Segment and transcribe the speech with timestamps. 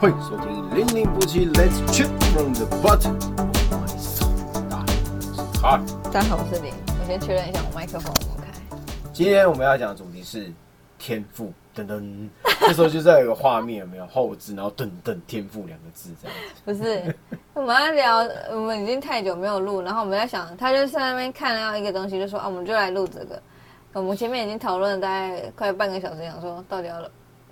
[0.00, 2.64] 欢迎收听《零零不弃 Let's Chip from the
[2.96, 3.10] 家
[3.68, 4.22] 好，我是
[5.58, 6.72] Todd 大家好，我是林。
[7.00, 8.14] 我先确认一下我麦克风。
[9.12, 10.52] 今天我们要讲的主题是
[11.00, 12.28] 天赋，噔噔。
[12.60, 16.62] 这时候就是要有个画面，有没有后置，然后噔噔天赋两个字这样子。
[16.64, 17.12] 不是，
[17.54, 18.18] 我们要聊，
[18.52, 23.42] 我们已经太久没有录，然后我们在想，他就在那边看到一个东西，就说啊，我们就来录这个。
[23.94, 27.00] 我们前面已经讨论了大概快半个小时，想说到底要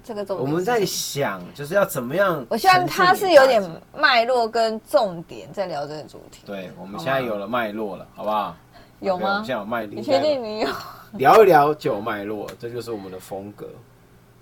[0.06, 0.48] 这个重点。
[0.48, 2.46] 我们在想，就是要怎么样？
[2.48, 6.42] 我希望他是有点脉络跟重点在聊这个主题。
[6.46, 8.54] 对，我们现在有了脉络了，好不好？
[9.00, 9.42] 有吗？
[9.44, 9.94] 现在有脉络。
[9.96, 10.68] 你确定你有？
[11.14, 13.66] 聊一聊就有脉络，这就是我们的风格。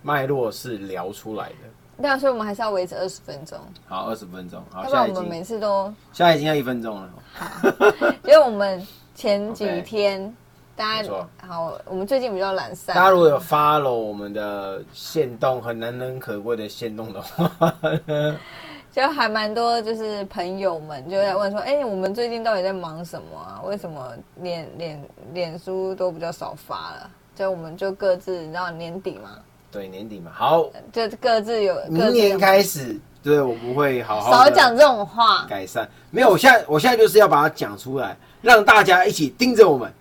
[0.02, 2.02] 脉络是聊出来的。
[2.02, 3.58] 对啊，所以我们还是要维持二十分钟。
[3.86, 4.62] 好，二十分钟。
[4.70, 7.10] 好，要不然我们每次都现在已经要一分钟了。
[7.32, 7.68] 好
[8.24, 10.34] 因为我们前几天。
[10.76, 11.08] 大家
[11.46, 12.96] 好，我们最近比较懒散。
[12.96, 17.72] 大家如果有 follow 我们的线动，很难能可贵的线动的话，
[18.90, 23.62] 就还蛮多，就是朋友们就在问说：“哎，我们最近到底在忙什么啊？
[23.64, 29.30] 为什么脸脸脸书都比较少发了？”就我们就各自，你知道年底嘛？
[29.70, 30.32] 对，年底嘛。
[30.34, 31.76] 好，就各自有。
[31.88, 35.88] 明年开始，对我不会好好少讲这种话，改善。
[36.10, 39.92] 没有，我现在我现在就是要把它讲出来，让大家一起盯着我们。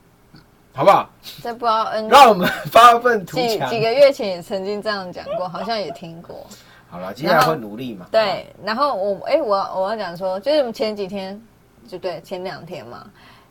[0.76, 1.08] 好不好？
[1.44, 3.70] 这不知道让我们发愤图强。
[3.70, 6.46] 几几个月前也曾经这样讲过，好像也听过。
[6.90, 8.08] 好了，接下来会努力嘛？
[8.12, 11.40] 对，然后我哎，我我要讲说，就是前几天，
[11.88, 13.06] 就对，前两天嘛，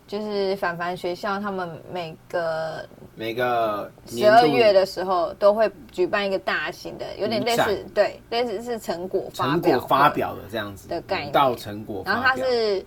[0.09, 2.85] 就是凡凡学校他们每个
[3.15, 12.03] 每个十二月的时候都会举办一个大型的，有点类似对，类似是成果成果发表的这样子的概念，到成果。
[12.05, 12.85] 然后它是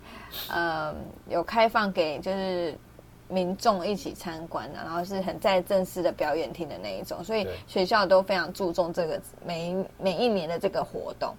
[0.49, 0.93] 呃
[1.29, 2.77] 有开放给就是。
[3.27, 11.35] 民众一起参观的，然后是很在正式的表演厅的那一种，所以学校都非常注重这个每每一年的这个活动。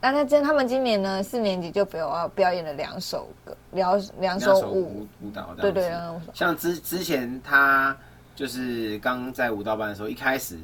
[0.00, 5.54] 那他今他们今年呢，四年级就表要表演了两首歌，两两首舞舞蹈。
[5.58, 5.90] 对对，
[6.34, 7.96] 像之之前他
[8.36, 10.58] 就是刚在舞蹈班的时候，一开始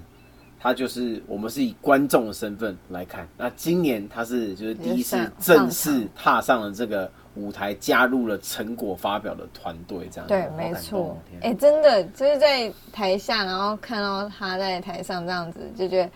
[0.61, 3.27] 他就是我们是以观众的身份来看。
[3.39, 7.11] 那今年他是就是第一次正式踏上了这个。
[7.34, 11.17] 舞台加入了成果发表的团队，这样对，没错。
[11.41, 16.11] 哎，真的就是在台下，然后看到他在台上这样子，就觉得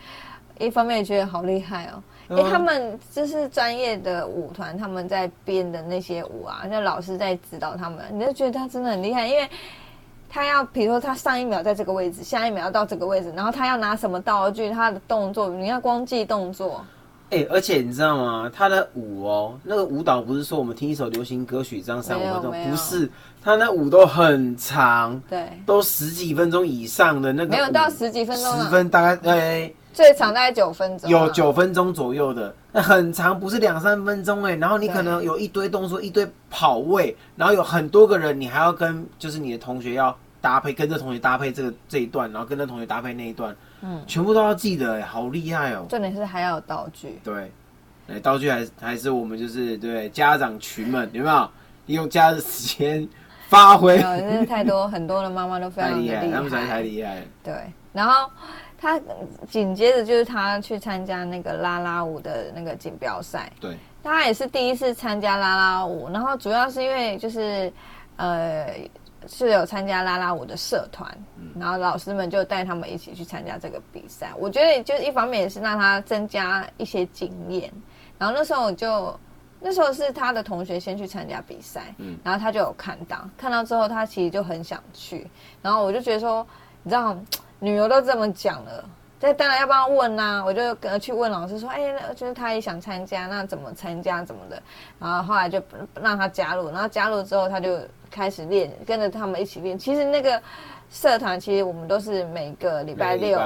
[0.64, 2.02] 一方面觉得好厉害哦。
[2.28, 9.48] 哎，他们就是专业的舞团，他们在编的那些舞啊，那老师在指导他们，你就觉得他真的很厉害，因为
[10.28, 16.84] 他要比如说他上一秒在这个位置，下一秒要到这个位置，然后他要拿什么道具，他的动作，你要光记动作。
[17.30, 18.50] 哎，而且你知道吗？
[18.54, 23.10] 他的舞哦，那个舞蹈不是说我们听一首流行歌曲这样三五分钟，不是，
[23.42, 34.54] 他那舞都很长，对，都十几分钟以上的那个，没有到十几分钟，十分大概哎，最长大概九分钟，有九分钟左右的，那很长，不是两三分钟哎。
[34.56, 43.54] 然后你可能有一堆动作，一堆跑位，然后有很多个人，你还要跟就是你的同学要搭配，跟着同学搭配这个这一段，然后跟着同学搭配那一段。
[43.80, 45.86] 嗯，全部都要记得，好厉害哦！
[45.88, 47.20] 重点是还要有道具。
[47.22, 47.52] 对，
[48.08, 51.50] 哎，道具还还是我们就是对家长群们有没有
[51.86, 53.08] 利用假日时间
[53.48, 53.98] 发挥？
[53.98, 57.22] 真的太多，很多的妈妈都非常厉害，他们才太厉害。
[57.42, 57.54] 对，
[57.92, 58.28] 然后
[58.76, 59.00] 他
[59.48, 63.52] 紧接着就是他去参加那个拉拉舞的那个锦标赛。
[63.60, 67.72] 对，他也是第一次参加拉拉舞，然后主要是因为就是
[68.16, 68.74] 呃。
[69.26, 71.10] 是有参加拉拉舞的社团，
[71.58, 74.32] 然后老师们就带他们一起去参加这个比赛。
[74.38, 77.72] 我觉得就是一方面也是让他增加一些经验。
[78.18, 79.18] 然后那时候我就
[79.60, 85.26] 那时候是他的同学先去参加比赛，然后他就有看到，看到之后他其实就很想去。
[85.60, 86.46] 然后我就觉得说，
[86.82, 87.16] 你知道，
[87.58, 88.88] 女儿都这么讲了，
[89.20, 90.42] 这当然要帮他问呐。
[90.46, 94.62] 我就跟去问老师说，哎，就是他也想参加，那怎么参加怎么的？
[94.98, 95.62] 然后后来就
[96.00, 97.78] 让他加入，然后加入之后他就。
[98.10, 99.78] 开始练，跟着他们一起练。
[99.78, 100.40] 其实那个
[100.90, 103.38] 社团，其实我们都是每个礼拜六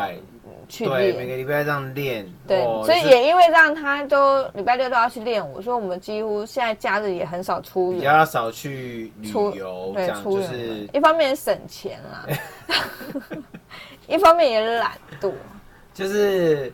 [0.69, 2.25] 去练，每个礼拜这样练。
[2.47, 5.45] 对，所以也因为让他都礼拜六都要去练。
[5.51, 12.25] 我说我们几乎现在假日也很少出，比较少去旅游，对，出是一方面省钱啦，
[14.07, 15.33] 一方面也懒惰，
[15.95, 16.73] 就是。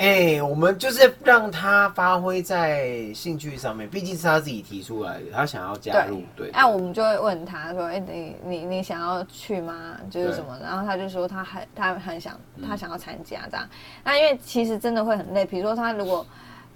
[0.00, 6.52] 哎，我们就是让他发挥在兴趣上面，毕竟是他自己提出来的，他想要加入，对。
[6.52, 9.96] 那我们就会问他说：“哎，你你你想要去吗？
[10.08, 13.68] 就是什么？”然后他就说他很他很想他想要参加这样。
[14.04, 16.24] 那因为其实真的会很累，比如说他如果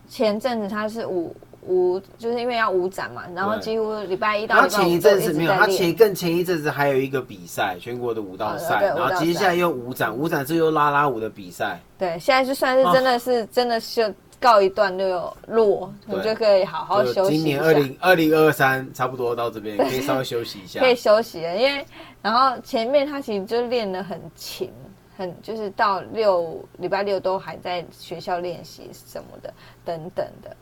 [0.09, 1.33] 前阵子他是五
[1.67, 17.37] 舞，就是因为要舞展嘛，然后几乎礼拜一到然后礼拜五前一阵子没有，他前更前一阵子还有一个比赛，全国的舞蹈赛，然后接下来又舞展，舞展是又拉拉舞的比赛，对，现在就算是真的是、真的是告一段落落，我对就可以好好休息。
[17.37, 20.88] 今年二零二零二三差不多到这边，可以稍微休息一下 可。
[20.88, 21.87] 以休息了，因为
[22.20, 24.69] 然后前面他其实就练得很勤，
[25.17, 29.55] 很就是到六礼拜六都还在学校练习什么的
[29.85, 30.56] 等等的。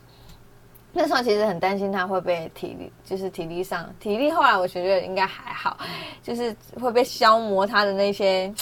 [0.93, 5.77] 那时候其实很担心他会被体力，就是体力上体力，后来我觉得应该还好，
[6.21, 8.53] 就是会被消磨他的那些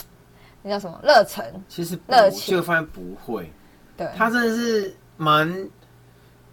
[0.61, 3.51] 那叫什么热忱，其实不热情就发现不会，
[3.97, 5.69] 对，他真的是蛮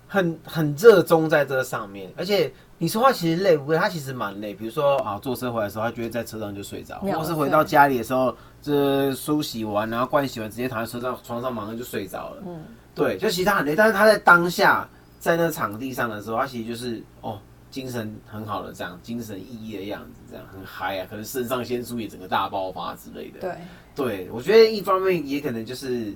[0.07, 3.79] 很很热衷在这上面，而且你说话其实累不累？
[3.79, 4.55] 他其实蛮累。
[4.55, 12.43] 比如说啊，坐车回来的时候，他就会在车上就睡着，秒或是回到家里的时候，这梳洗完，然后盥洗完，直接躺在车上床上，马上就睡着了。
[12.47, 12.65] 嗯，
[12.95, 14.89] 对，就其实他很累，但是他在当下
[15.27, 17.39] 在那场地上的时候，他其实就是哦。
[17.69, 23.41] 精神很好的这样，精神奕奕的样子，这样很嗨啊，可能肾上腺素也整个大爆发之类的。
[23.41, 23.55] 对。
[23.95, 26.15] 对，我觉得一方面也可能就是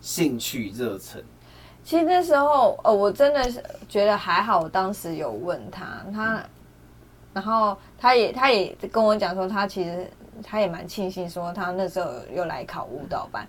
[0.00, 1.22] 兴趣热忱，
[1.84, 6.42] 其实那时候，呃，我真的是觉得还好，我当时有问他，他，
[7.32, 10.10] 然后他也他也跟我讲说，他其实
[10.42, 13.46] 他也蛮庆幸说他那时候又来考舞蹈班。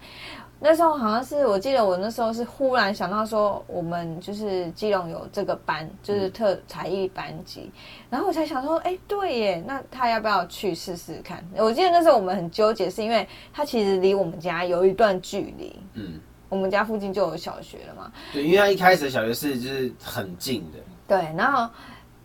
[0.65, 7.69] 那时候好像是我记得我那时候是忽然想到说，我们就是基隆有这个班，就是特才艺班级，
[8.09, 11.43] 然后我才想说，哎，对耶，那他要不要去试试看？
[11.57, 16.17] 我记得那时候我们很纠结，是因为他其实离我们家有一段距离，嗯，
[16.47, 21.69] 我们家附近就有小学了嘛，对，因为他一开始小学是就是很近的，对，然后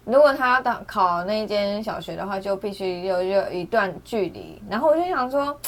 [0.04, 4.62] 如果他考那一间小学的话，就必须有有一段距离。
[4.70, 5.58] 然后我就想说，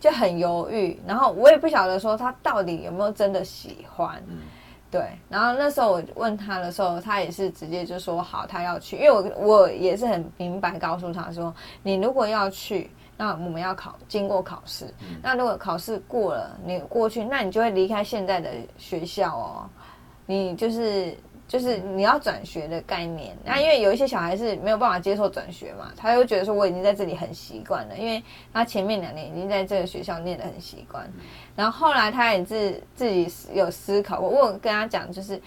[0.00, 1.00] 就很犹豫。
[1.06, 4.22] 然后我也不晓得说他到底有没有真的喜欢。
[4.28, 4.38] 嗯
[4.90, 14.86] 对，然后那时候我问他的时候，他也是直接就说好，他要去，因为我我也是很明白告诉他说，你如果要去，那我们要考经过考试，
[15.22, 18.48] 那如果考试过了，你过去，那你就会离开现在的
[18.78, 19.68] 学校哦，
[20.24, 21.14] 你就是
[21.48, 23.36] 就是你要转学的概念。
[23.42, 28.22] 那因为有一些小孩是没有办法接受转学嘛，他又觉得说我已经在这里很习惯了，因为
[28.52, 31.10] 他前面两年已经在这个学校念得很习惯。
[31.56, 35.40] 然后后来他也是自己有思考过，我有跟他讲，就是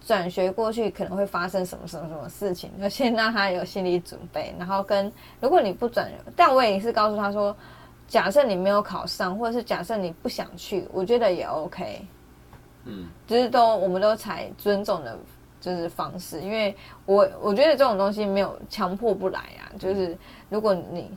[0.00, 4.54] 转学过去可能会发生什么什么什么事情，就先让他有心理准备。
[4.58, 7.54] 然后跟如果你不转，但我也是告诉他说，
[8.06, 12.00] 假设你没有考上，或者是假设你不想去，我觉得也 OK。
[12.84, 15.18] 嗯，就是都我们都采尊重的，
[15.60, 16.74] 就是方式，因为
[17.06, 20.16] 我我觉得这种东西没有强迫不来啊，就是
[20.48, 21.10] 如果你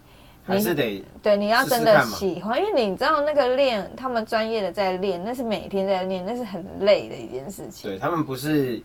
[0.43, 8.81] 还是得对你要真的喜欢，因为你知道那个练，他们专业的在练，那是每天在练，那是很累的一件事情，对他们不是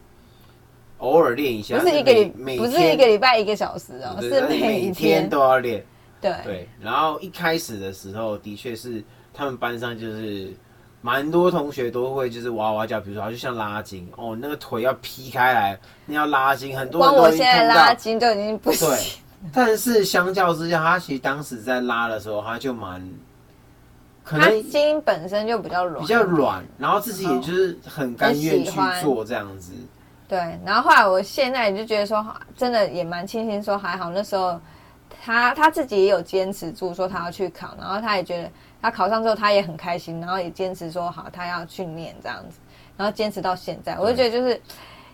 [0.98, 5.84] 偶尔练一下，不是一个礼每不是一个礼拜一个小时哦，对是但每天天都要练。
[6.18, 9.04] 对对，然后一开始的时候，的确是
[9.34, 10.50] 他们班上就是
[11.06, 17.94] 蛮多同学都会就是哇哇叫，比如说就像拉筋哦，那个腿要劈开来，你要拉筋，很多人光我现在拉。
[17.94, 18.98] 筋都已经不行对，
[19.52, 23.00] 但是相较之下，他其实当时在拉的时候，他就蛮
[24.24, 29.70] 可它能筋本身就比较软，比较软，然后自己也就是很甘愿去做这样子。
[30.26, 32.26] 对，然后后来我现在就觉得说，
[32.56, 34.60] 真的也蛮庆幸，说还好那时候
[35.24, 38.50] 他他自己也有坚持住，说他要去考，然后他也觉得
[38.87, 42.61] 他考上之后他也很开心，然后也坚持说好他要去念这样子，
[42.97, 44.62] 然后坚持到现在，我就觉得就是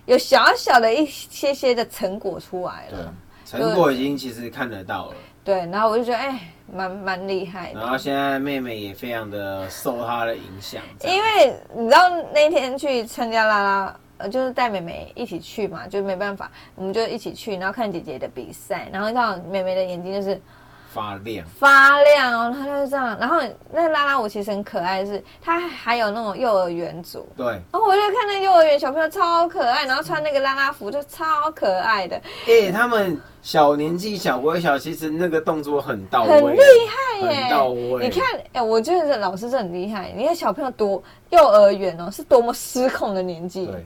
[0.04, 3.14] 有小小的一些些的成果出来对了，，
[3.46, 5.14] 成果已经其实看得到了。
[5.42, 6.38] 对，然后我就觉得哎，
[6.70, 7.88] 蛮蛮厉害的然。
[7.88, 20.38] 后现在妹妹也非常的受她的影响，因为你知道那天去参加啦啦，呃，就是带妹妹一起去嘛，就没办法，我们就一起去，然后看姐姐的比赛，然后你知道妹妹的眼睛就是
[20.92, 21.46] 发亮。
[21.58, 23.16] 发亮哦，他就是这样。
[23.18, 23.40] 然后
[23.72, 27.26] 那个啦啦舞其实很可爱的是，它还有那种幼儿园组。
[27.36, 37.42] 对，然后我就看那幼儿园小朋友超可爱，然后穿那个拉拉服就超可爱的，哎、他们小年纪小微小，其实那个动作很到位，很厉害耶！
[37.42, 38.04] 很到位。
[38.04, 38.22] 你看，
[38.52, 40.12] 哎、我觉得这老师是很厉害。
[40.14, 43.66] 你看小朋友多幼儿园哦，是多么失控的年纪。
[43.66, 43.84] 对，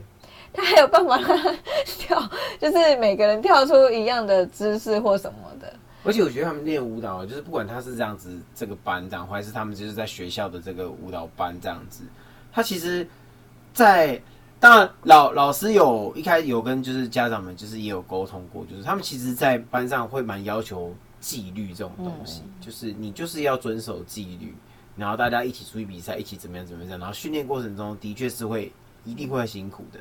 [0.53, 2.21] 他还有办法让他跳，
[2.59, 5.73] 就是每个人跳出一样的姿势或什么的。
[6.07, 12.05] 而且我觉得他们练舞蹈，就是不管他是这样子这个班这样，还是他们就是在学校的这个舞蹈班这样子，
[12.49, 13.05] 他其实
[13.73, 14.21] 在，
[14.57, 24.55] 当然老老师有一开始有跟就是家长们就是也有沟通过，就是他们其实，在班上会蛮要求纪律这种东西，就是你就是要遵守纪律，
[24.95, 28.71] 然后大家一起出去比赛，一起怎么样怎么样，然后训练过程中的确是会
[29.03, 29.99] 一定会辛苦的。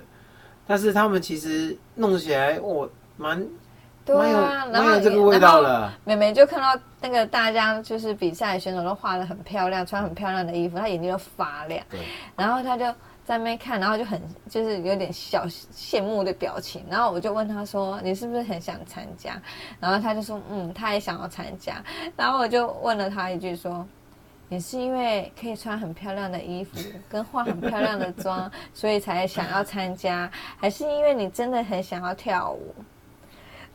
[0.68, 3.44] 但是他们其实弄起来，我蛮
[4.06, 5.92] 对啊，然蛮后有这个味道了。
[6.04, 12.00] 妹妹就看到那个大家就是比赛的选手都画的很漂亮，穿很漂亮的衣服，她眼睛都发亮，对，
[12.36, 12.84] 然后她就
[13.24, 19.36] 在那边看，然后就很就是有点小羡慕的表情，然后我就问她说：“你是不是很想参加？”
[19.80, 21.82] 然后她就说：“嗯，她也想要参加。”
[22.16, 23.86] 然后我就问了她一句说。
[24.48, 32.72] 你是因为可以穿很漂亮的衣服，跟化很漂亮的妆，所以才想要参加，还是因为你真的很想要跳舞？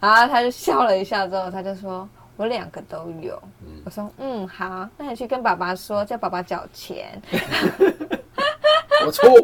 [0.02, 3.42] 然后他就笑了一下，之后他就说：“我两个都有。
[3.86, 7.22] 我说：“嗯，好，那你去跟爸爸说，叫爸爸缴钱。
[9.06, 9.30] 我错。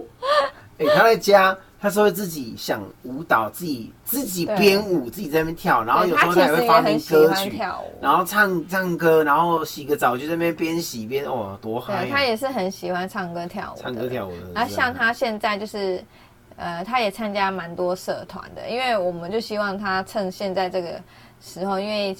[0.79, 13.81] 哎、他在家，他是会自己想舞蹈，自己自己编舞，自己在那边跳，然后有时候他也会发明很喜欢歌曲，跳舞，然后唱唱歌，然后洗个澡就在那边边洗边哦，多嗨、对他也是很喜欢唱歌跳舞。
[13.81, 14.51] 唱歌跳舞的。
[14.53, 16.03] 然后像他现在就是，
[16.57, 20.99] 呃，他也参加蛮多社团的，因为我们就希望他趁现在这个
[21.39, 22.13] 时候，因为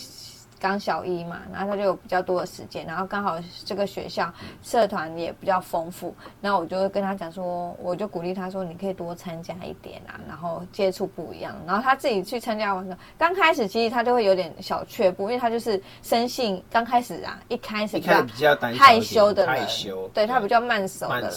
[0.60, 4.34] 刚小一嘛，然后他就有比较多的时间，然后刚好这个学校
[4.64, 21.32] 社团也比较丰富，然后我就会跟他讲说，我就鼓励他说，你可以多参加一点啊，然后接触不一样，然后他自己去参加完了，刚开始其实他就会有点小却步，因为他就是生性刚开始啊，一开始比较比较害羞的人，害羞，对他比较慢熟的人，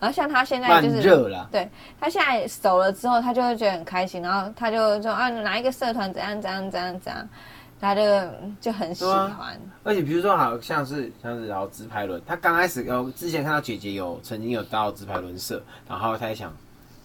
[0.00, 1.48] 然后像他现在就是热了。
[1.52, 1.68] 对
[2.00, 7.28] 他现在熟了之后，他就会觉得很开心，然后他就说啊，哪一个社团怎样怎样怎样怎样，
[7.82, 8.02] 他就
[8.60, 9.60] 就很喜欢。
[9.82, 16.54] 而且比如说，好像是像是然后直排轮，他刚开始哦之前看到姐姐有曾经有到直排轮社，然后他也想，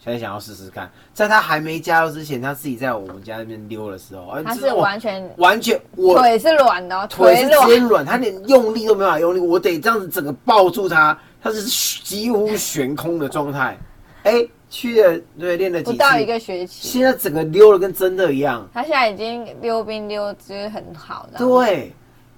[0.06, 0.90] 他也想要试试看。
[1.14, 13.76] 在他还没加入之前，他自己在我们家那边溜的时候，啊他是完全完全我腿是软的、哦，腿是直软接软，他连用力都没办法用力，我得这样子整个抱住他，他是几乎悬空的状态。
[14.24, 18.68] 哎、去了对练了几次，不到一个学期，现在整个溜的跟真的一样。
[18.74, 21.40] 他现在已经溜冰溜就是很好的。
[21.40, 21.94] 对，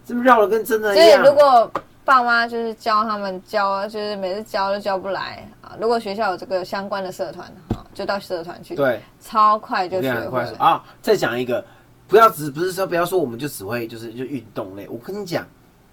[0.06, 1.24] 这么绕的跟真的所以样。
[1.24, 1.72] 如果
[2.06, 5.78] 爸妈就是教他们教，就是每次教都教不来啊。
[5.80, 10.42] 如果学校有这个相关的社团啊，就到社团去，，对，超快就学会。
[10.58, 10.84] 啊！
[11.02, 11.64] 再讲一个，
[12.08, 15.48] 不要只不是说不要说我们就只会就是就运动类，我跟你讲，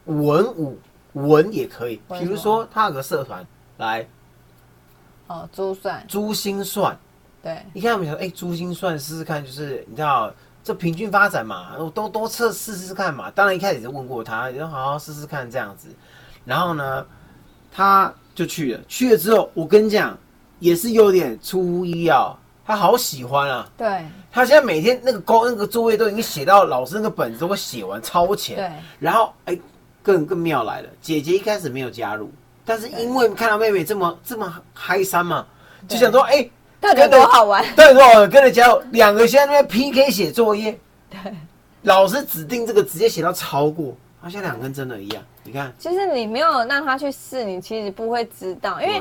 [0.06, 0.78] 文武
[1.12, 4.06] 文也可以，文比如说他有个社团来
[5.26, 6.96] 哦，珠算，珠心算，
[7.42, 13.30] 对，你看我们想说，哎、珠心算试试看，就是你知道这平均发展嘛，我多多测试试看嘛。
[13.30, 15.88] 当然一开始就问过他，你说好好试试看这样子，
[16.44, 17.06] 然后呢，
[17.70, 20.16] 他就去了，去了之后，我跟你讲，
[20.58, 23.68] 也是有点出乎意料，他好喜欢啊。
[23.76, 29.58] 对，他现在每天那个高那个作业都已经写到老师那个本子都会写完超前，对，然后哎、
[30.02, 32.30] 更更妙来了，姐姐一开始没有加入，
[32.66, 35.46] 但是因为看到妹妹这么这么嗨山嘛，
[35.88, 36.46] 就想说哎、
[36.80, 37.64] 到底有多好玩？
[37.76, 41.32] 对多少跟着加入，两个现在在那边 PK 写作业，对，
[41.82, 49.00] 老师指定这个直接写到超过，好像两个跟真的一样，你看，其实你没有让他去试，你其实不会知道，因为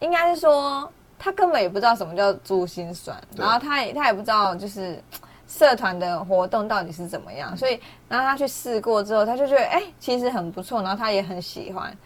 [0.00, 0.88] 应该是说
[1.18, 5.02] 他根本也不知道什么叫珠心算，然后他也他也不知道就是
[5.48, 11.96] 社团的活动到底是怎么样，所以然后他去试过之后，他就觉得哎、其实很不错，然后他也很喜欢，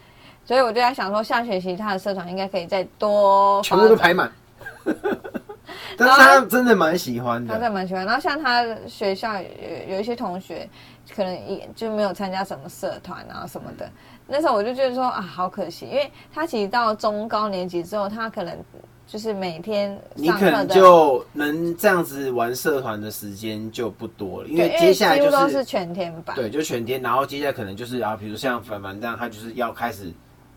[0.53, 4.31] 所以我就在想说，下学期他的社团应该可以再多全部都排满，
[5.97, 8.05] 但是他真的蛮喜欢的他真的，蛮喜欢。
[8.05, 10.69] 然后像他学校有有一些同学，
[11.17, 13.89] 可能也就没有参加什么社团啊什么的。
[14.27, 18.55] 那时候我就觉得说啊，好可惜，因为他其实到中高年级之后，他可能
[19.07, 26.37] 就是每天你可能就能这样子玩社团的时间就不多了，因为接下来就是都是全天班。
[26.37, 30.13] 对，就全天，然后接下来可能就是啊，比如像凡凡这样，他就是要开始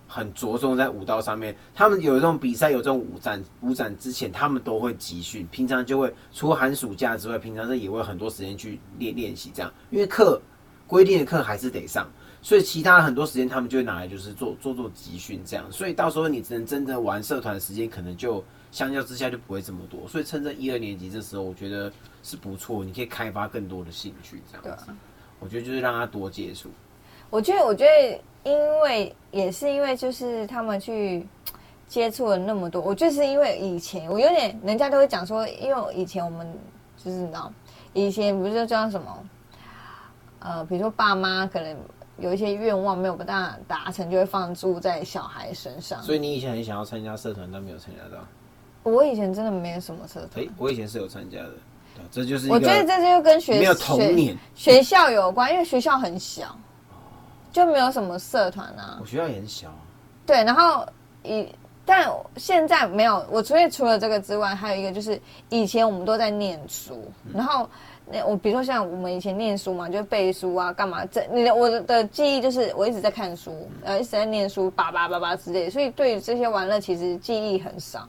[0.07, 1.55] 很着重在舞蹈上面。
[1.73, 10.41] 他们有这种比赛，有这种舞展，舞展之前他们都会集训，平常就会除寒暑假之外，平常是也会很多时间去练练习这样，因为课
[10.87, 12.07] 规定的课还是得上。
[12.41, 24.85] 所以其他很多时间他们就会拿来就是做做做集训这样，所以到时候你只能真正玩社团的时间可能就相较之下就不会这么多，所以趁着一二年级这时候，我觉得是不错，你可以开发更多的兴趣这样子。
[25.39, 26.69] 我觉得就是让他多接触。
[27.31, 31.27] 我觉得，我觉得，因为也是因为就是他们去
[31.87, 36.47] 接触了那么多，我就是因为以前我有点，人家都会讲说，因为以前我们
[36.95, 37.51] 就是你知道，
[37.93, 39.25] 以前不是叫什么，
[40.39, 41.75] 呃，比如说爸妈可能
[42.19, 46.01] 有一些愿望没有办法达成，就会放诸在小孩身上。
[46.03, 48.23] 所以你以前很想要参加社团，但没有参加到。
[48.83, 51.49] 我以前真的没有什么社哎、团，我以前是有参加的，
[51.95, 54.37] 对这就是我觉得这就跟学没有童年。
[54.53, 56.55] 学学校有关，因为学校很小，
[57.55, 58.97] 就没有什么社团啊。
[58.99, 59.79] 我学校也很小啊，
[60.25, 60.85] 对，然后
[61.23, 61.47] 以
[61.85, 67.69] 但现在没有，我除了除了这个之外，还有一个就是以前我们都在念书，然后
[68.11, 71.05] 那我比如说像我们以前念书嘛，就背书啊，干嘛？
[71.05, 78.05] 这你的我的记忆就是我一直在看书，呃，一直在念书，叭叭叭叭之类，所以对于这些玩乐其实记忆很少。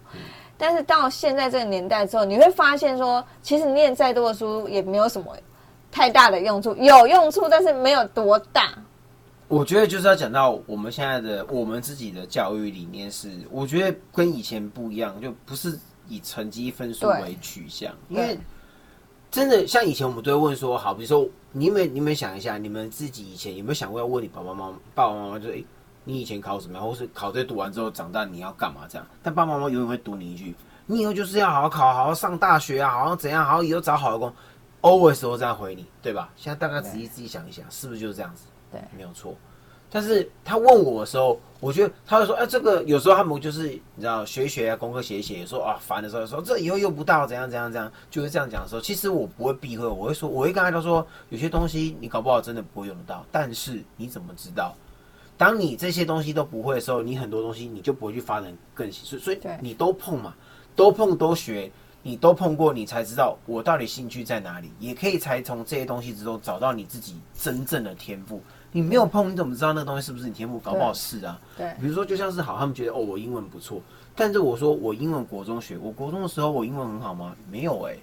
[0.59, 5.37] 但是到现在这个年代之后，你会发现说，其实念再多的书也没有什么
[5.93, 8.73] 太大的用处，有用处，但是没有多大。
[9.49, 18.37] 我觉得就是要讲到我们现在的我们自己的教育理念是，我觉得跟以前不一样，就不是以成绩分数为取向，因为
[19.31, 25.65] 真的像以前我们都会问说，好，比如说你们你们想一下，你们自己以前有没有想过要问你爸爸妈妈爸爸妈妈，就是
[26.03, 29.07] 你以前考什么样，或是考这读完之后长大你要干嘛这样？
[29.23, 30.55] 但爸爸妈妈永远会读你一句，
[30.87, 34.33] 你以后就是要好好考，好好上大学啊，好好怎样，好好以后找好的工
[34.83, 36.33] ，always 都这样回你，对吧？
[36.35, 38.43] 现在大概仔细自己想一想，是不是就是这样子？
[38.70, 39.35] 对，没有错。
[39.88, 54.75] 但是他问我的时候，我觉得他会说：“哎，这个有时候他们就是你知道学一学啊，功课写一写，有时候啊烦的时候说这以后用不到，怎样怎样怎样，就会这样讲的时候，其实我不会避讳，我会说，我会跟他就说，有些东西你搞不好真的不会用得到，但是你怎么知道？
[55.38, 60.35] 当你这些东西都不会的时候，你很多东西你就不会去发展更新所以所以你都碰嘛，
[60.75, 61.70] 都碰都学，
[62.06, 70.56] 你都碰过，你才知道我到底兴趣在哪里，也可以才从这些东西之中找到你自己真正的天赋。”你没有碰，你怎么知道那个东西是不是你天赋？
[70.60, 71.40] 搞不好是啊。
[71.56, 73.82] 对，比如说，就像是好，他们觉得哦，我英文不错，
[74.14, 77.34] 但是我说我英文国中学，我国中的时候我英文很好吗？
[77.50, 77.96] 没有哎，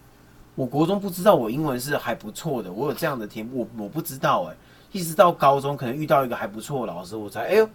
[0.56, 4.56] 我国中不知道我英文是还不错的，我有这样的天赋，我我不知道哎，
[4.92, 7.70] 一直到高中可能遇到一个还不错的老师，我才哎呦，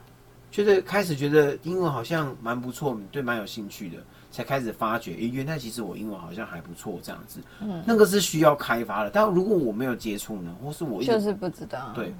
[0.50, 3.98] 觉得开始觉得英文好像蛮不错，对，蛮有兴趣的，
[4.30, 7.40] 才开始发觉，哎，原来其实我英文好像还不错这样子。
[7.60, 12.14] 嗯，那个是需要开发的，但如果我没有接触呢，或是我就是不知道，对。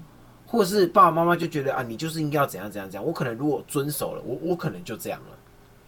[0.51, 3.07] 或者是爸爸妈妈就觉得啊，你就是应该要怎样怎样怎样。
[3.07, 5.39] 我可能如果遵守了，我我可能就这样了，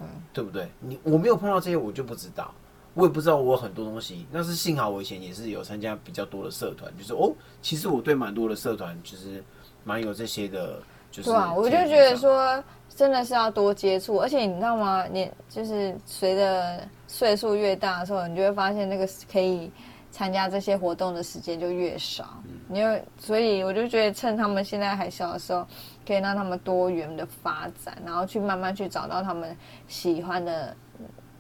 [0.00, 0.68] 嗯，对不对？
[0.80, 2.52] 你我没有碰到这些，我就不知道，
[2.92, 4.26] 我也不知道我很多东西。
[4.30, 9.42] 但是幸好我以前也是有参加比较多的社团，就是哦，其实我对蛮多的社团其实
[9.82, 10.78] 蛮有这些的，
[11.10, 12.62] 就是对啊，我就觉得说
[12.94, 15.06] 真的是要多接触，而且你知道吗？
[15.10, 19.70] 你就是随着岁数越大的时候，你就会发现那个可以。
[20.12, 25.64] 参加这些活动的时间就越少，你就所以我就觉得趁他们现在还小的时候，
[26.04, 30.76] 可以让他们多元的发展，然后去慢慢去找到他们喜欢的，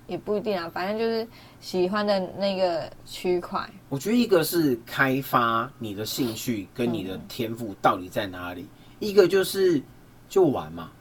[0.06, 1.26] 也不一定啊，反正就是
[1.58, 3.68] 喜欢的那个区块。
[3.88, 8.68] 我觉得一个是开发你的兴趣跟你的天赋到底在哪里，
[9.00, 9.82] 一个就是
[10.28, 10.92] 就玩嘛，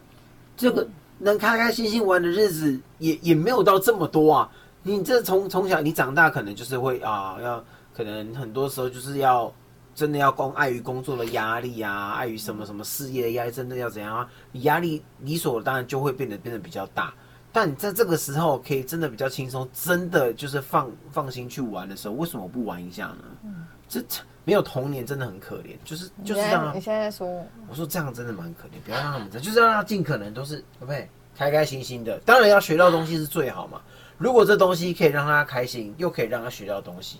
[0.60, 0.86] 这个
[1.20, 4.52] 能开开心心玩的日子也也没有到这么多啊。
[4.84, 7.64] 你这从从小你长大可能就是会啊，要
[7.96, 9.50] 可能很多时候就是要
[9.96, 14.30] 真的要工碍于工作的压力啊，碍于什么什么事业的压力，真的要怎样啊？
[14.52, 17.14] 压力理所当然就会变得变得比较大。
[17.52, 23.24] 但在这个时候可以真的比较轻松，真的就是放放心去玩的时候，为什么不玩一下呢？
[23.44, 24.04] 嗯，这
[24.46, 26.72] 没有童年真的很可怜，就是就是这样。
[26.76, 32.18] 你现在说，我说这样真的蛮可怜，不要让他们这样，就是让他尽可能都是不对，开开心心的。
[32.20, 33.82] 当然要学到东西是最好嘛。
[34.18, 37.20] 如果这东西可以让他开心，又可以让他学到东西，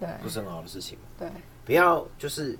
[0.00, 0.96] 对，不是很好的事情。
[1.18, 1.28] 对，
[1.64, 2.58] 不要就是，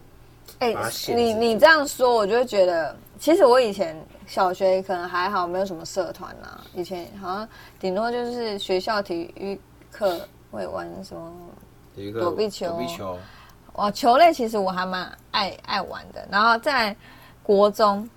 [0.59, 0.74] 哎，
[1.09, 6.64] 你你这样说，我就会觉得，其实我以前小学可能还好，没有什么社团啊。
[6.74, 11.32] 以前好像顶多就是学校体育课会玩什么
[12.12, 13.18] 躲避球、躲避球。
[13.74, 16.26] 哇，球类其实我还蛮爱爱玩的。
[16.30, 16.94] 然后在
[17.42, 18.09] 国中。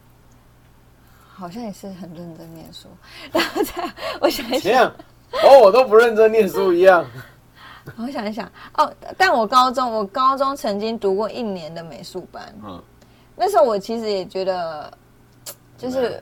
[1.42, 2.90] 好像也是很认真念书，
[3.32, 3.90] 然后在
[4.20, 4.88] 我想一想，
[5.32, 7.06] 哦，我都不认真念书一样。
[7.98, 12.54] 我想一想，哦，但我高中，我高中曾经读过一年的美术班。
[12.64, 12.82] 嗯，
[13.36, 14.92] 那时候我其实也觉得，
[15.78, 16.22] 就是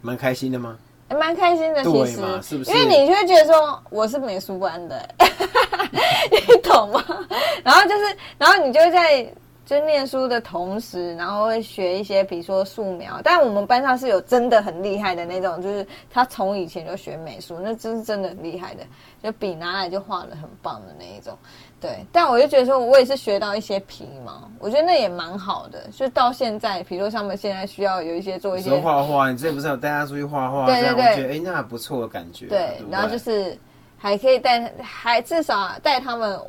[0.00, 0.76] 蛮开心的吗？
[1.10, 2.12] 蛮开心的，其实
[2.42, 2.70] 是不是？
[2.70, 5.08] 因为你就会觉得说我是美术班的，
[6.30, 7.02] 你懂吗？
[7.64, 9.34] 然后就是，然后你就会在。
[9.68, 13.20] 就念书的同时，然后会学一些，比如说素描。
[13.22, 18.82] 但我们班上是有真的很厉害的那种，就是他从以前就学美术，那真是真的很厉害的，
[19.22, 21.36] 就笔拿来就画的很棒的那一种。
[21.78, 25.86] 对，但我就觉得说，我也是学到一些皮毛，我觉得那也蛮好的。
[25.92, 30.64] 就到现在，比如说他们现在需要有一些做一些画画，你之前不是有带他出去画画？
[30.64, 32.46] 对对对，觉得哎，那不错的感觉。
[32.46, 33.54] 对，然后就是
[33.98, 36.40] 还可以带，还至少带他们。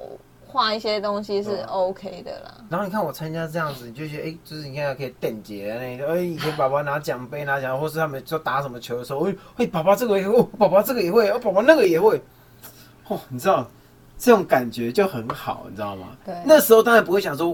[0.51, 2.55] 画一些东西是 OK 的啦。
[2.69, 12.21] 然后你看我参加这样子，你就觉得哎，就是你看可以电解那个，哎，以前爸爸拿奖杯拿奖，或是他们说打什么球的时候，哎，哎，爸爸这个也会，爸爸这个也会，哦，爸爸那个也会，
[13.07, 13.69] 哦，你知道
[14.17, 16.07] 这种感觉就很好，你知道吗？
[16.25, 16.35] 对。
[16.45, 17.53] 那时候当然不会想说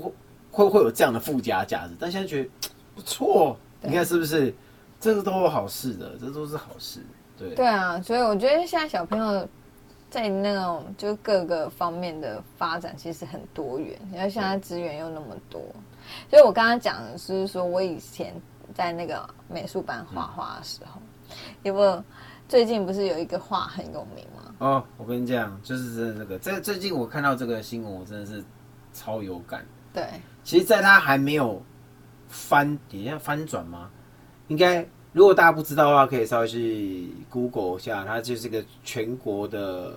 [0.51, 2.49] 会会有这样的附加价值，但现在觉得
[2.95, 4.53] 不错，你看是不是？
[4.97, 7.01] 这个都有好事的，这都是好事。
[7.37, 9.47] 对对啊，所以我觉得现在小朋友
[10.15, 15.61] 在那种就各个方面的发展其实很多元，你看现在资源又那么多。
[16.29, 18.33] 所以我刚刚讲的是说，我以前
[18.73, 21.01] 在那个美术班画画的时候，
[21.63, 22.01] 有没有
[22.47, 24.55] 最近不是有一个画很有名吗？
[24.59, 28.41] 哦，我跟你讲，就是真的这个，在最近我看到这个新闻，我真的是
[28.93, 29.65] 超有感。
[29.93, 30.07] 对，
[30.45, 31.61] 其实，在他还没有
[32.29, 33.89] 翻，底下翻转吗？
[34.47, 39.93] 应该，如果大家不知道的话，可以稍微去 Google 一下，它就是个全国的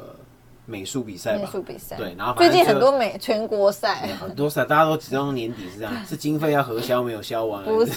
[0.64, 1.40] 美术比赛吧。
[1.40, 7.64] 美术比赛对，然后最近很多美全国赛，很多赛，大家都集中年底是这样， 是经费要核销没有销完。
[7.64, 7.92] 不是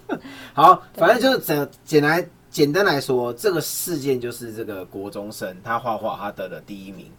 [0.54, 7.10] 好，反正就是简简来简单来说，这个事件就是这个国中生他画画，他得了第一名，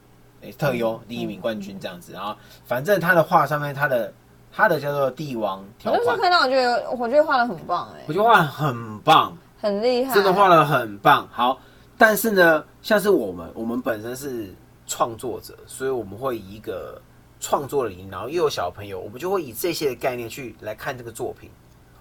[0.42, 2.14] 诶、特优第一名冠军这样子。
[2.14, 4.12] 然后反正他的画上面他的
[4.56, 11.28] 他的叫做帝王我条款，那时候看到，我觉得我觉得画的很棒哎、我觉得画的很棒，很厉害，真的画的很棒。
[11.32, 11.60] 好，
[11.98, 14.54] 但是呢，像是我们，我们本身是
[14.86, 17.02] 创作者，所以我们会以一个
[17.40, 21.50] 创作的理念，然后又有小朋友，我们就会以这些的概念去来看这个作品。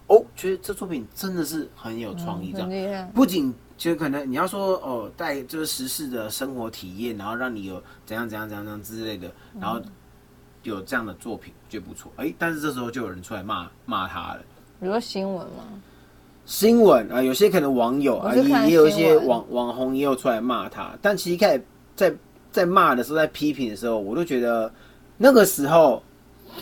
[0.08, 2.76] 哦，觉得这作品真的是很有创意，这样很。
[2.76, 3.10] 厉害。
[3.14, 9.80] 不仅就可能你要说哦，带就是时事的生活体验，然后让你有怎样怎样怎样怎样之类的，然后
[10.64, 12.12] 有这样的作品，觉得不错。
[12.16, 14.42] 哎、但是这时候就有人出来骂骂他了。
[14.78, 15.64] 比如说新闻嘛，
[16.44, 21.64] 新闻啊，有些可能网友啊，也也有一些网网红也有出来骂他，但其实一开始
[21.96, 22.14] 在
[22.50, 24.72] 在骂的时候，在批评的时候，我都觉得
[25.16, 26.02] 那个时候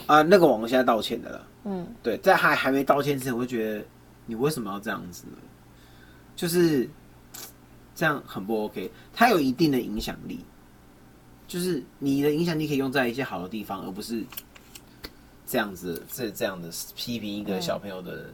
[0.06, 1.46] 啊，那个网红现在道歉的了。
[1.64, 3.84] 嗯，对，在还还没道歉之前，我就觉得
[4.26, 5.36] 你为什么要这样子呢？
[6.36, 6.88] 就是
[7.94, 8.90] 这样很不 OK。
[9.12, 10.40] 他有一定的影响力，
[11.46, 14.24] 就是你的影响力可以用在一些好的地方，而不是
[15.50, 18.26] 这样子这这样的批评一个小朋友的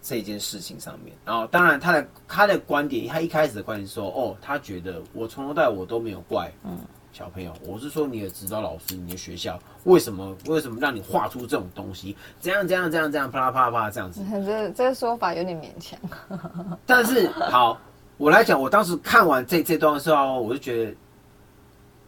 [0.00, 1.14] 这件事情上面。
[1.24, 6.78] 然后，当然他的他的观点，他一开始的观点说，哦，他觉得我从头到尾我都没有怪，嗯。
[7.10, 12.14] 小朋友，我是说你的指导老师，你的学校为什么为什么让你画出这种东西？
[12.38, 14.22] 这样这样这样这样，啪啦啪啦啪啦这样子。
[14.44, 15.98] 这这个说法有点勉强。
[16.86, 17.80] 但是好，
[18.18, 20.94] 我来讲，我当时看完这这段的时候，我就觉得，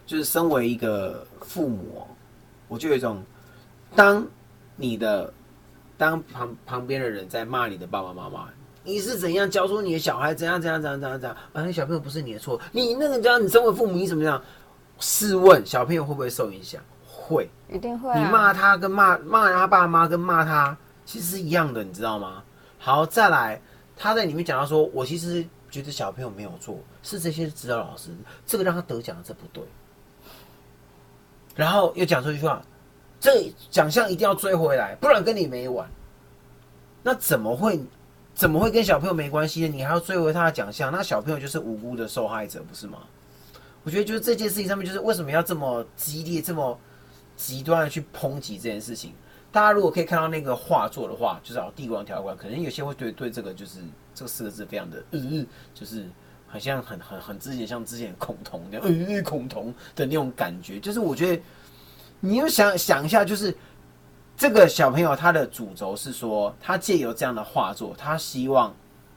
[0.06, 2.06] 就是身为一个父母哦，
[2.68, 3.20] 我就有一种，
[3.94, 4.26] 当
[4.76, 5.32] 你的
[5.98, 8.48] 当旁旁边的人在骂你的爸爸妈妈，
[8.84, 11.36] 你是怎样教出你的小孩怎样怎样怎样怎样怎样？
[11.52, 14.42] 啊，那小朋友不是你的错，你那个叫你身为父母，你怎么样？
[14.98, 16.80] 试问小朋友会不会受影响？
[17.06, 17.48] 会。
[17.68, 22.42] 一定会、你骂他跟骂骂他爸妈跟骂他其实是一样的，你知道吗？
[22.78, 23.60] 好，再来，
[23.96, 28.10] 他在里面讲到说，我其实觉得小朋友没有错，是这些指导老师，
[28.46, 29.62] 这个让他得奖的这不对。
[31.54, 32.62] 然后又讲出一句话，
[33.20, 35.88] 这奖项一定要追回来，不然跟你没完。
[37.02, 37.78] 那怎么会
[38.34, 39.68] 怎么会跟小朋友没关系呢？
[39.68, 42.98] 你还要追回他的奖项，那小朋友就是无辜的受害者，不是吗？
[43.84, 46.78] 我觉得就是这件事情上面，就是为什么要这么激烈、这么
[47.36, 49.12] 极端的去抨击这件事情。
[49.52, 53.80] 大家如果可以看到那个画作的话，就是哦，帝王条款，可能有些会对对这个就是
[54.14, 56.06] 这四个字非常的嗯，就是
[56.46, 60.78] 很像很很很之前像之前恐同那样，嗯，恐同的那种感觉。
[60.78, 61.42] 就是我觉得
[62.20, 63.56] 你又想想一下，就是
[64.36, 68.74] 这个小朋友他的主轴是说，他借由这样的画作，他希望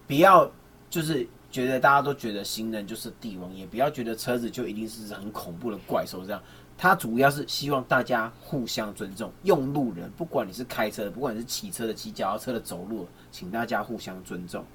[0.07, 0.49] 不要
[0.89, 6.41] 就是觉得大家都觉得行人就是帝王，也不要觉得车子就一定是很恐怖的怪兽这样。
[6.75, 14.65] 他主要是希望大家互相尊重，用路人，不管你是开车的，不管你是骑车的、骑脚踏车的、走路，请大家互相尊重。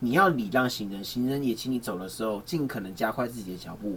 [0.00, 3.96] 你要礼让行人，行人也请你走的时候，尽可能加快自己的脚步，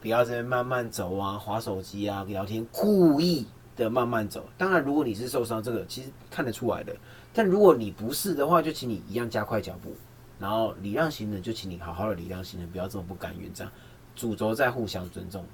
[0.00, 4.44] 不要在慢慢走啊，划手机啊，聊天，故意的慢慢走。
[4.56, 6.94] 当然，如果你是受伤，这个其实看得出来的。
[7.32, 9.94] 但如果你不是的话，就请你一样加快脚步，
[10.38, 13.52] 然后礼让行人，就请你好好的礼让行人，不要这么不甘愿。
[13.52, 13.72] 这样，
[14.16, 15.44] 主轴在互相尊重。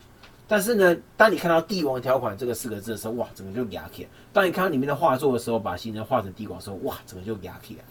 [0.48, 7.84] 但是呢，当你看到“帝王条款”这个四个字的时候，哇，整个就牙起来；当你看到里面的画作的时候，把行人画成帝王的时候，哇，整个就牙起来。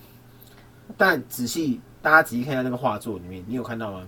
[0.96, 4.08] 但仔细大家仔细看一下那个画作里面，你有看到吗？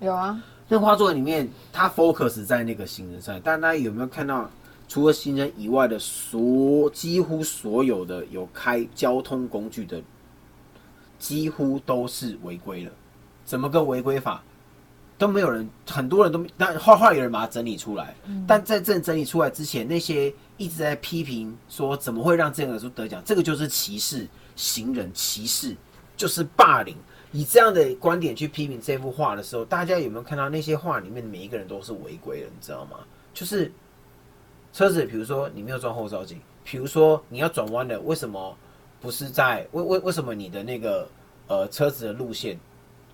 [0.00, 4.50] 有啊，那画作里面，他 focus 在那个行人上，但大家有没有看到，
[4.88, 10.02] 除了行人以外的所几乎所有的有开交通工具的，
[11.18, 12.90] 几乎都是违规了。
[13.44, 14.42] 怎么个违规法？
[15.16, 18.14] 都没有人，很多人都，但画画有人把它整理出来。
[18.48, 25.76] 但在这整理出来之前，那些一直在批评说怎么会让这个书得奖，这个就是歧视行人，歧视
[26.16, 26.96] 就是霸凌。
[27.34, 32.46] 以这样的观点去批评这幅画的时候，大家有没有看到那些画里面每一个人都是违规的？
[32.46, 32.98] 你知道吗？
[33.34, 33.72] 就是
[34.72, 38.56] 车子，比如说你没有装后照镜，比如说你要转弯的，为什么
[39.00, 41.08] 不是在为为为什么你的那个
[41.48, 42.56] 呃车子的路线，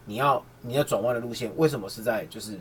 [0.04, 2.60] 你要你要转弯的路线，为什么是在就是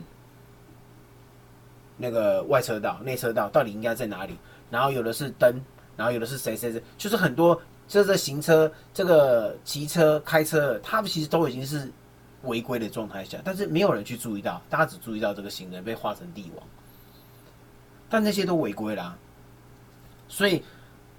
[1.98, 4.34] 那个外车道、内车道，到底应该在哪里？
[4.70, 5.60] 然后有的是灯，
[5.94, 11.90] 然后有的是谁谁谁，就是很多这个行车、这个骑车、开车，他们其实都已经是
[12.44, 16.64] 违规的状态下，但是没有人去注意到，大家只注意到这个行人被划成帝王，
[18.08, 19.18] 但那些都违规啦，
[20.28, 20.62] 所以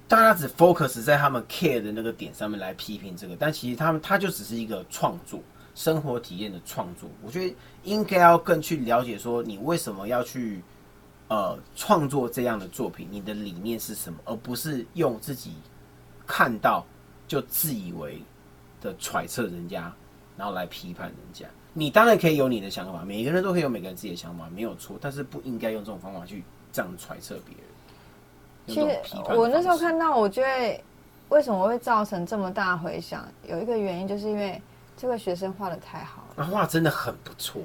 [0.08, 5.42] 大家只 focus 在他们 care 的那个点上面来批评这个，但其实他们他就只是一个创作。
[5.74, 10.62] 生活体验的创作，我觉得应该要更去了解说，你为什么要去
[11.30, 15.54] 呃创作这样的作品，你的理念是什么，而不是用自己
[16.32, 16.86] 看到
[17.28, 18.22] 就自以为
[18.82, 19.92] 的揣测人家，
[20.38, 21.46] 然后来批判人家。
[21.74, 27.66] 你当然可以有你的想法，每个人都可以有每个人自己的想法，没有错，但是不应该用这种方法去这样揣测别人。
[28.68, 30.82] 其实我那时候看到，我觉得
[31.28, 34.62] 为什么会造成这么大回响，有一个原因就是因为。
[34.98, 37.60] 这个学生画的太好了，画真的很不错。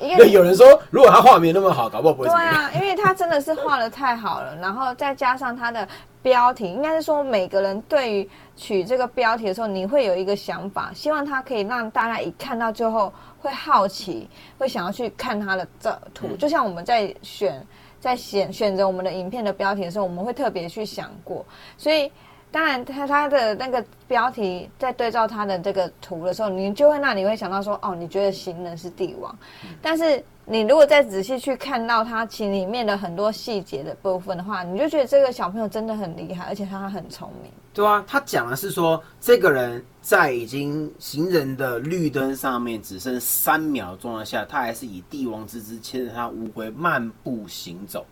[0.00, 2.28] 因为有人说，如果他画没那么好，搞不好不会。
[2.28, 5.86] 对啊，因为他真的是画的太好了，然后再加上他的
[6.28, 13.10] 标题，应该是说每个人对于取这个标题的时候，你会有一个想法，希望它可以让大家一看到最后
[13.40, 16.36] 会好奇，会想要去看它的这图。
[16.36, 17.66] 就像我们在选
[17.98, 21.42] 在选选择我们的影片的标题的时候，我们会特别去想过，
[21.78, 22.12] 所以。
[22.50, 29.38] 当然，它它的那个标题在对照它的这个图的时候，你就会那你会想到说，哦，你觉得行人是帝王，
[29.82, 37.52] 但是你如果再仔细去看到他其里面的很多细节的部分的话，你就觉得这个小朋友真的很厉害，而且他很聪明。
[37.74, 48.06] 对啊，他讲的是说，这个人在已经行人的绿灯上面只剩三秒状态下，他还是以帝王之姿牵着他乌龟漫步行走。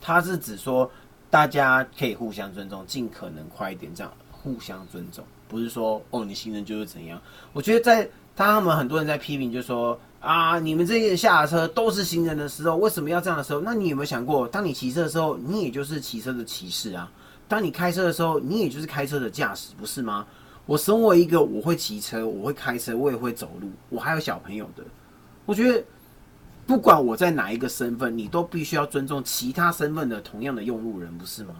[0.00, 0.90] 他是指说。
[1.30, 7.20] 大家可以互相尊重，尽可能快一点，这样互相尊重，不是说哦，你行人就是怎样。
[7.52, 13.60] 我觉得在他们很多人在批评，就说啊，你们这些人下车都是行人的时候，为什么要这样的时候？
[13.60, 17.08] 那你有没有想过，当你骑车的时候，你也就是骑车的骑士啊；
[17.46, 20.26] 当你开车的时候，你也就是开车的驾驶，不是吗？
[20.66, 24.84] 我身为一个我会骑车、我会开车、我也会走路，我还有小朋友的，
[25.46, 25.84] 我觉得。
[26.66, 31.54] 不管我在哪一个身份，你都必须要尊重其他身份的同样的用路人，不是吗？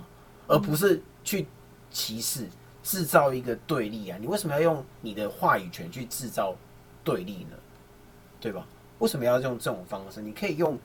[0.47, 1.47] 而不是去
[1.91, 2.47] 歧视、
[2.83, 4.19] 制造一个对立啊！
[4.21, 6.55] 你为什么要用你的话语权去制造
[7.03, 7.57] 对立呢？
[8.41, 8.65] 对吧？
[8.99, 10.21] 为什么要用这种方式？
[10.21, 10.79] 你可以用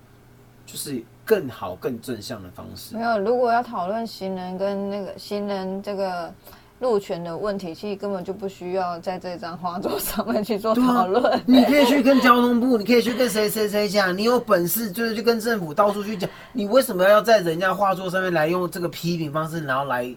[0.65, 2.95] 就是更好、更正向的方式。
[2.95, 6.33] 没有，如果要讨论行人跟那个行人这个。
[6.79, 11.41] 路权的问题，其实根本就不需要在这张画作上面去做讨论。
[11.45, 16.29] 你可以去跟交通部，你可以去跟谁谁谁讲，你有本事就是去跟政府到处去讲。
[16.51, 20.13] 你为什么要在人家画作上面来用这个批评方式，然后来，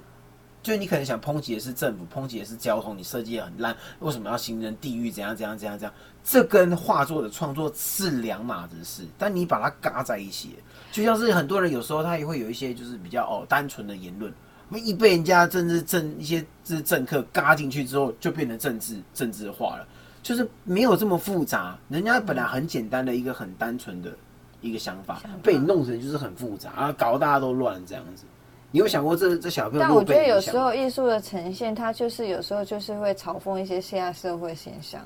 [0.67, 5.13] 就你可能想抨击的是政府，抨击的是交通，你设计也很烂，为什么要行人地狱？
[5.13, 5.95] 怎样怎样怎样怎样？
[6.25, 10.57] 这跟画作的创作是两码子事，但你把它嘎在一起，
[10.91, 14.35] 就像是很多人有时候他也会有一些就是比较哦单纯的言论。
[14.75, 19.87] 一被人家政治政一些这政客嘎进去之后，就变成政治政治化了，
[20.21, 21.79] 就是没有这么复杂。
[21.89, 24.13] 人家本来很简单的一个很单纯的
[24.61, 28.25] 一个想法，被你弄成就是很复杂，然后搞得大家都乱这样子。
[28.77, 29.87] 你有想过这这小朋友？
[29.87, 35.01] 但我觉得有时候艺术的呈现，它就是有时候就是会嘲讽一些现在社会现象。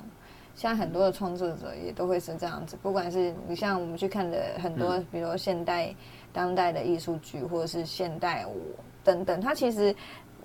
[0.55, 5.95] 现在很多的创作者也都会是这样子，不管是你像我们去看的很多，比如现代、
[6.33, 8.59] 当代的艺术剧，或者是现代舞。
[9.05, 9.95] 等等，它其实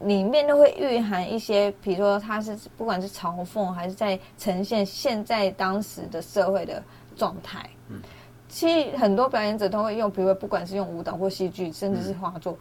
[0.03, 6.81] 里面都会蕴含一些，比如说它是不管是嘲讽还是在呈现现在当时的社会的
[7.17, 7.69] 状态。
[7.89, 8.01] 嗯，
[8.49, 12.57] 其实很多表演者都会用，比如说不管是用舞蹈或戏剧，甚至是画作，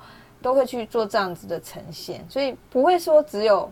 [0.45, 3.71] 都会去做这样子的呈现，所以不会说只有，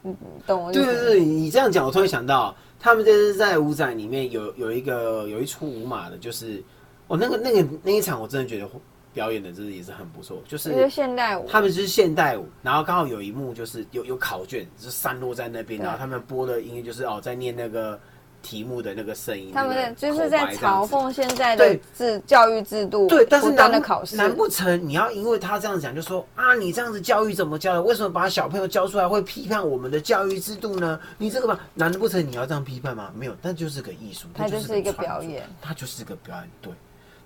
[0.00, 0.82] 你，懂我意思？
[0.82, 6.62] 对对对，你这样讲，我突然想到，他们这是在舞展里面有有一个有一出舞马的，就是
[7.06, 8.66] 哦，那个那个那一场，我真的觉得。
[9.14, 18.00] 表演的，真的也是很不错，就是现代舞，他们是现代舞，然后刚好有一幕就是有有考卷，是散落在那边，然后他们播的音乐就是哦，在念那个
[18.42, 27.82] 题目的那个声音，他们就是在嘲讽现在的制教育制度，对，但是难的考试，难不成你要因为他这样讲，就说啊，你这样子教育怎么教的？
[27.82, 30.98] 为什么把小朋友教出来会批判我们的教育制度呢？
[31.16, 33.12] 你这个吧，难不成你要这样批判吗？
[33.16, 36.72] 没有，那就是个艺术，它就是一个表演，它就是个表演，对。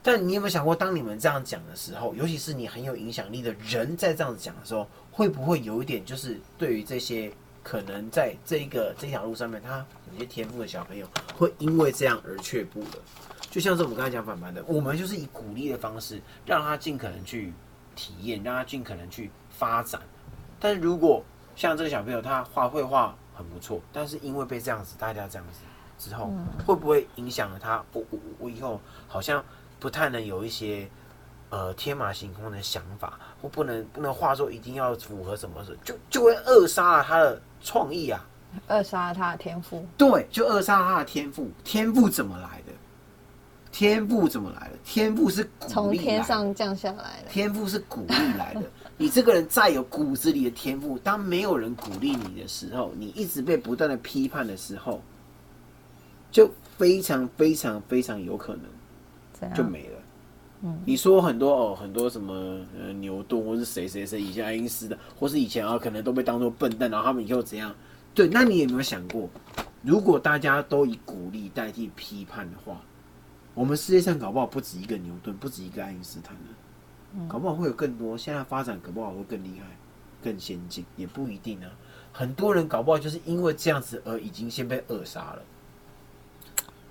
[0.03, 7.29] 但你有没有想过，当你们这样讲的时候，尤其是你很有影响力的人在这样子讲的时候，会不会有一点就是对于这些
[7.67, 11.05] 可能在这一个这条路上面他有些天赋的小朋友，
[11.37, 12.99] 会因为这样而却步的？
[13.51, 17.53] 就像是我们刚才讲反叛的，我们就是以鼓励的方式，让他尽可能去
[17.97, 20.01] 体验，让他尽可能去发展。
[20.61, 21.25] 但是如果
[21.57, 23.81] 像这个小朋友他画绘画很不错。
[23.93, 25.59] 但是因为被这样子，大家这样子
[25.99, 26.33] 之后，
[26.65, 27.85] 会不会影响了他？
[27.93, 29.45] 我我我以后好像
[29.81, 30.89] 不太能有一些
[31.57, 38.23] 呃天马行空的想法，或不能不能话说一定要符合什么事，就就会扼杀了他的创意啊。
[38.69, 39.87] 扼杀了他的天赋。
[39.97, 41.51] 对，就扼杀了他的天赋。
[41.65, 42.73] 天赋怎么来的？
[43.73, 44.75] 天赋怎么来的？
[44.85, 47.29] 天赋是从天上降下来的。
[47.31, 48.63] 天赋是鼓励来的。
[48.99, 55.01] 你这个人再有骨子里的天赋，当没有人鼓励你的时候，你一直被不断的批判的时候，
[56.31, 58.57] 就非常非常非常有可
[59.41, 59.96] 能就没了。
[60.63, 62.33] 嗯，你说很多哦，很多什么
[62.79, 67.75] 呃牛顿或是谁谁谁以前爱因斯坦，或是以前啊，可能都被当做笨蛋，然后他们以后怎样？
[68.15, 69.29] 对，那你有没有想过，
[69.83, 72.81] 如果大家都以鼓励代替批判的话，
[73.55, 77.29] 我们世界上搞不好不止一个牛顿，不止一个爱因斯坦呢？
[77.29, 78.17] 搞不好会有更多。
[78.17, 79.67] 现在发展搞不好会更厉害、
[80.23, 81.71] 更先进，也不一定啊。
[82.13, 85.43] 很多人搞不好就是因为这样子而已经先被扼杀了，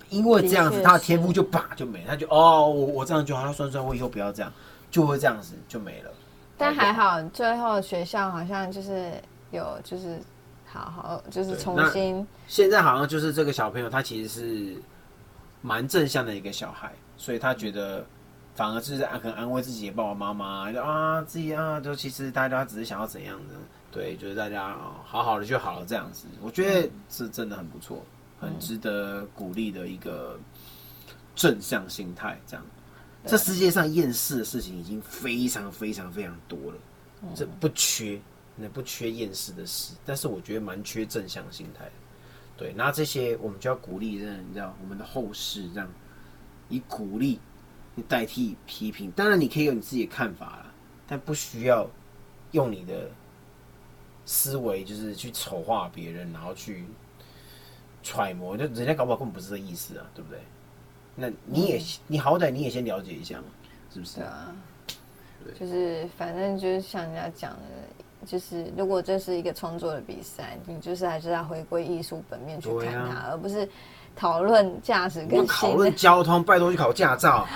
[0.10, 4.52] 因为这样子他的天赋就叭就没，他就哦，我我这样就好，他算算我以后不要这样，
[4.90, 6.12] 就会这样子就没了。
[6.58, 9.14] 但还好，最后学校好像就是
[9.52, 10.20] 有就是。
[10.68, 12.28] 好好，就是重新。
[12.48, 14.76] 现在好像就是这个小朋友，他其实是
[15.62, 18.06] 蛮正向的一个小孩，所以他觉得
[18.56, 23.56] 反而是很安慰自己的爸爸妈妈，就啊自己啊，就其实大家只是想要怎样的，
[23.90, 26.28] 对，就是大家好好的就好了这样子。
[26.42, 28.04] 我觉得是真的很不错，
[28.46, 30.40] 很值得鼓励的一个
[31.36, 32.40] 正向心态。
[32.48, 32.66] 这样，
[33.26, 36.78] 这世界上厌世的事情已经非常非常非常多了，
[37.36, 38.20] 这不缺。
[38.58, 41.92] 那不缺厌世的事，但是我觉得蛮缺正向心态。
[42.56, 45.92] 对，那这些我们就要鼓励，这样你知道，我们的后世这样
[46.70, 47.38] 以鼓励
[48.08, 49.12] 代替批评。
[49.12, 50.74] 当然，你可以有你自己的看法了，
[51.06, 51.86] 但不需要
[52.54, 53.12] 用你的
[54.26, 56.86] 思维就是去丑化别人，然后去
[58.06, 58.56] 揣摩。
[58.56, 60.40] 就人家搞不好根本不是这意思啊，对不对？
[61.16, 63.44] 那你也你好歹你也先了解一下嘛，
[63.94, 64.22] 是不是？
[64.22, 64.56] 啊，
[65.60, 67.60] 就是反正就是像人家讲的。
[68.26, 73.70] 就是如果这是一个创作的比赛，你就是还是要回归艺术本面去看它，而不是
[74.16, 76.44] 讨论驾驶跟讨论交通。
[76.44, 77.48] 拜托去考驾照，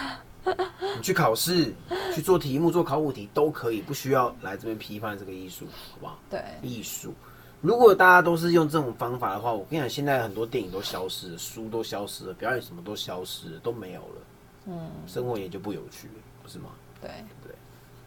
[0.45, 1.73] 你去考试
[2.13, 6.19] 去做题目、做考古题都可以，不需要来这边批判这个艺术，好不好？
[6.29, 7.15] 对，艺术。
[7.61, 14.21] 如果大家都是用这种方法的话，我跟你讲，现在很多电影都消失了，书都消失了，表演什么都消失了，都没有了。
[14.65, 16.69] 嗯，生活也就不有趣了，不是吗？
[17.01, 17.09] 对
[17.43, 17.53] 对，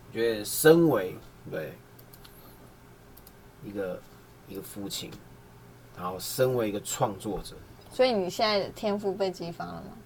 [0.08, 1.16] 我觉得身为
[1.50, 1.72] 对。
[3.64, 4.02] 一个
[4.48, 5.08] 一个父亲，
[5.96, 7.54] 然后身为一个创作者，
[7.92, 9.96] 所以你现在的天赋被激发了吗？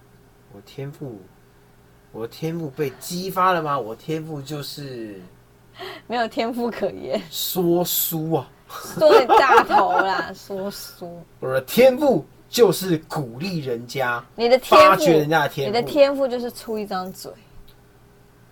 [0.53, 1.19] 我天赋，
[2.11, 3.79] 我的天赋被激发了吗？
[3.79, 5.19] 我天赋就是
[6.05, 8.47] 没有天赋可言，说书啊，
[8.97, 11.19] 说大头啦， 说书。
[11.39, 17.31] 我的天赋就是鼓励人家，你的发掘人家的天赋，你的天赋就是出一张嘴。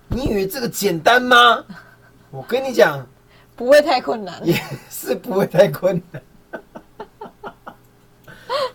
[0.07, 1.63] 你以为这个简单吗？
[2.31, 3.05] 我跟你讲。
[3.57, 4.53] 不会太困难，也
[4.89, 6.21] 是不会太困难。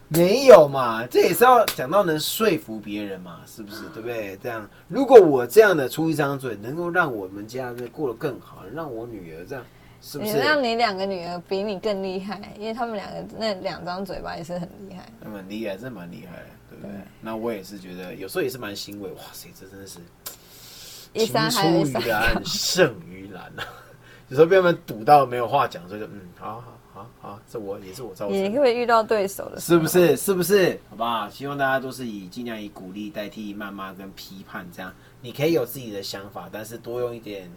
[0.09, 3.83] 没有嘛，这也是要讲到能说服别人嘛，是不是？
[3.93, 4.39] 对不对？
[4.43, 9.63] 这样，如果我这样的出一张嘴，能够让我们家的过得更好，让我女儿这样，
[10.03, 10.39] 是不是？
[10.39, 16.95] 让你两个女儿比你更厉害，因为他们两个那两张嘴巴也是很厉害，那蛮厉害，真蛮厉害，对不对？
[17.21, 19.11] 那我也是觉得，有时候也是蛮欣慰。
[19.11, 19.99] 哇塞，这真的是
[21.15, 23.65] 青出于蓝胜于蓝啊！
[24.29, 28.37] 有时候被他们堵到没有话讲，所以就嗯，好好好好，这我也是我造成。
[28.37, 30.17] 也会遇到对手的，是不是？
[30.17, 30.79] 是不是？
[30.89, 31.29] 好不好？
[31.29, 37.51] 希望大家都是以尽量以鼓励代替谩骂跟批判，这样你可以有自己的想法，但是多用一点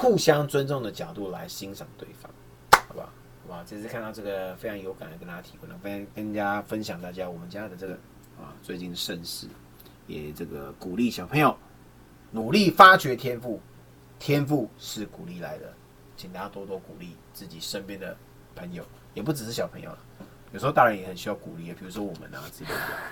[0.00, 2.32] 互相尊重的角度来欣赏对方，
[2.88, 3.06] 好不好？
[3.06, 3.12] 好
[3.46, 7.92] 不好，这次看到这个非常有感的，跟大家提问了，跟跟大家分享大家我们家的这个
[8.38, 9.46] 啊最近盛事，
[10.06, 11.54] 也这个鼓励小朋友
[12.30, 13.60] 努力发掘天赋。
[14.18, 15.70] 天赋是鼓励来的，
[16.16, 18.16] 请大家多多鼓励自己身边的
[18.54, 18.82] 朋友，
[19.12, 19.98] 也不只是小朋友了，
[20.52, 22.70] 有时候大人也很需要鼓励，比如说我们啊之类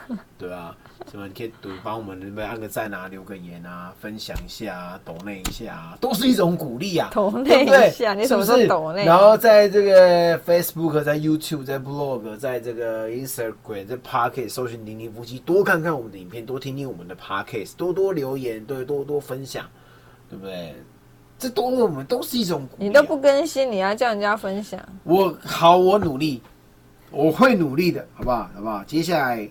[0.08, 0.76] 的， 对啊，
[1.08, 9.04] 什么你可以读帮我们那边按个赞啊，留个言啊，分享一下啊，抖内一下啊，都是一种鼓励啊， 抖内一下，你什么是抖内？
[9.04, 19.64] 然后在这个 Facebook、在 YouTube、在 Blog、在这个 Instagram、在 Pocket 搜寻“零零夫妻”，多看看我们的影片，多听听我们的 Podcast，多多留言，对，多多分享，
[20.28, 20.74] 对不对？
[21.38, 24.80] 这都我们都是一种，你都不更新，你要叫人家分享。
[25.04, 26.42] 我好，我努力，
[27.10, 28.50] 我会努力的，好不好？
[28.54, 28.84] 好不好？
[28.84, 29.48] 接下来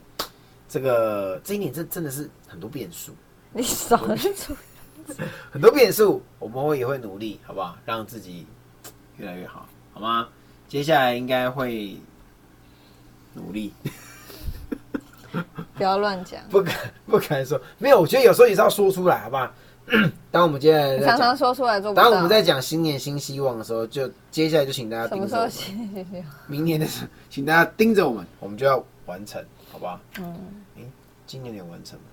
[0.69, 3.11] 这个这一年真真的是很多变数，
[3.51, 4.55] 你少出
[5.51, 7.77] 很多变数，我们会也会努力，好不好？
[7.85, 8.45] 让自己
[9.17, 10.27] 越来越好，好吗？
[10.67, 11.97] 接下来应该会
[13.33, 13.73] 努力，
[15.75, 16.41] 不要乱讲。
[16.49, 19.51] 不敢不敢说，没有，我觉得有时候也是要说出来，好不好？
[20.31, 22.03] 当我们接下来常常讲，说出来做不到。
[22.03, 26.25] 当我们在讲新年新希望的时候，就接下来就请大家什么时候盯着我们，行行行？
[26.47, 28.25] 明年的时候，请大家盯着我们。
[28.39, 29.99] 我们就要完成，好不好？
[30.19, 30.35] 嗯，
[31.25, 32.05] 今年有完成吗？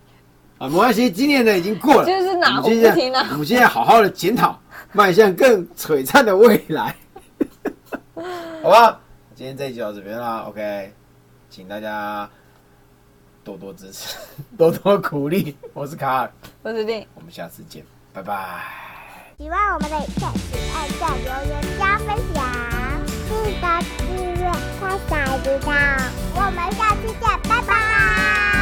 [0.59, 4.57] 啊，没关系，今年的已经过了，就是哪我们接下壶不提哪，我们现在好好的检讨，
[4.93, 6.95] 迈向更璀璨的未来，
[8.63, 9.01] 好吧？
[9.35, 10.93] 今天这一集到这边啦，OK，
[11.51, 12.31] 请大家
[13.45, 14.17] 多多支持，
[14.57, 15.55] 多多鼓励。
[15.75, 16.33] 我是卡尔，
[16.63, 17.07] 我是丁。
[17.15, 18.63] 我们下次见，拜拜。
[19.39, 22.43] 喜欢我们的影片，请按赞、留言、加分享，
[23.29, 23.31] 记
[23.61, 23.67] 得
[23.99, 25.69] 订阅，开小铃铛。
[26.37, 28.54] 我们下次见，拜拜。